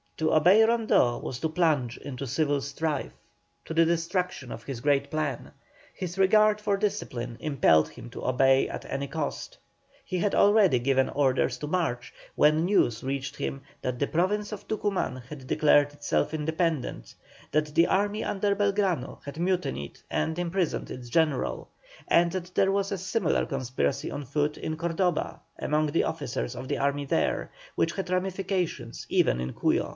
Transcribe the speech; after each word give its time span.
To 0.17 0.33
obey 0.35 0.63
Rondeau 0.63 1.17
was 1.17 1.39
to 1.39 1.49
plunge 1.49 1.97
into 1.97 2.27
civil 2.27 2.61
strife, 2.61 3.13
to 3.65 3.73
the 3.73 3.85
destruction 3.85 4.51
of 4.51 4.63
his 4.63 4.79
great 4.79 5.09
plan; 5.09 5.51
his 5.95 6.17
regard 6.17 6.61
for 6.61 6.77
discipline 6.77 7.37
impelled 7.39 7.89
him 7.89 8.09
to 8.11 8.25
obey 8.25 8.67
at 8.69 8.85
any 8.85 9.07
cost. 9.07 9.57
He 10.05 10.17
had 10.19 10.35
already 10.35 10.77
given 10.77 11.09
orders 11.09 11.57
to 11.59 11.67
march, 11.67 12.13
when 12.35 12.65
news 12.65 13.03
reached 13.03 13.35
him 13.35 13.61
that 13.81 13.97
the 13.97 14.07
Province 14.07 14.51
of 14.51 14.67
Tucuman 14.67 15.23
had 15.23 15.47
declared 15.47 15.93
itself 15.93 16.35
independent; 16.35 17.15
that 17.51 17.73
the 17.73 17.87
army 17.87 18.23
under 18.23 18.55
Belgrano 18.55 19.23
had 19.25 19.39
mutinied 19.39 19.99
and 20.09 20.37
imprisoned 20.37 20.91
its 20.91 21.09
general; 21.09 21.69
and 22.07 22.31
that 22.31 22.53
there 22.53 22.71
was 22.71 22.91
a 22.91 22.97
similar 22.97 23.45
conspiracy 23.47 24.11
on 24.11 24.25
foot 24.25 24.57
in 24.57 24.77
Cordoba 24.77 25.41
among 25.57 25.87
the 25.87 26.03
officers 26.03 26.55
of 26.55 26.67
the 26.67 26.77
army 26.77 27.05
there, 27.05 27.51
which 27.73 27.93
had 27.93 28.09
ramifications 28.11 29.07
even 29.09 29.39
in 29.39 29.53
Cuyo. 29.53 29.89